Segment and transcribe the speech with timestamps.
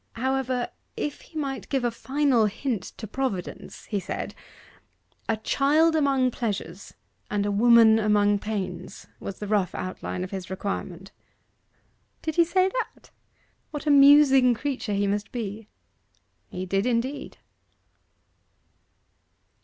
[0.13, 4.33] However, if he might give a final hint to Providence," he said,
[5.29, 6.95] "a child among pleasures,
[7.29, 11.11] and a woman among pains was the rough outline of his requirement."'
[12.23, 13.11] 'Did he say that?
[13.69, 15.67] What a musing creature he must be.'
[16.49, 17.37] 'He did, indeed.